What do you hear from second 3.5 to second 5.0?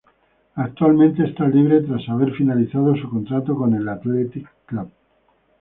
con el Athletic Club.